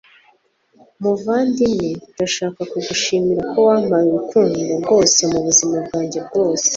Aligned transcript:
muvandimwe, 1.01 1.89
ndashaka 2.13 2.61
kugushimira 2.71 3.41
ko 3.51 3.57
wampaye 3.67 4.05
urukundo 4.09 4.57
rwose 4.81 5.19
mubuzima 5.31 5.75
bwanjye 5.85 6.19
bwose 6.27 6.67